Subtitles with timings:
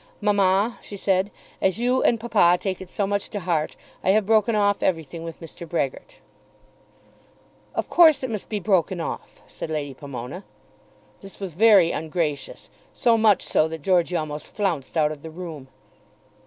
[0.19, 1.29] "Mamma," she said,
[1.61, 5.21] "as you and papa take it so much to heart, I have broken off everything
[5.23, 5.69] with Mr.
[5.69, 6.17] Brehgert."
[7.75, 10.43] "Of course it must be broken off," said Lady Pomona.
[11.19, 15.67] This was very ungracious, so much so that Georgey almost flounced out of the room.